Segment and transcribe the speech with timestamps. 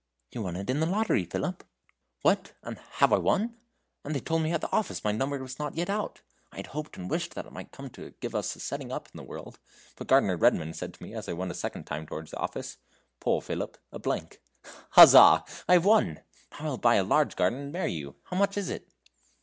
[0.31, 1.63] "You won it in the lottery, Philip."
[2.23, 2.53] "What!
[2.63, 3.53] have I won?
[4.03, 6.21] and they told me at the office my number was not yet out.
[6.51, 9.09] I had hoped and wished that it might come to give us a setting up
[9.13, 9.59] in the world;
[9.95, 12.77] but gardener Redman said to me as I went a second time towards the office:
[13.19, 14.41] 'Poor Philip a blank.'
[14.93, 15.43] Huzzah!
[15.69, 16.21] I have won!
[16.51, 18.15] Now I will buy a large garden and marry you.
[18.23, 18.89] How much is it?"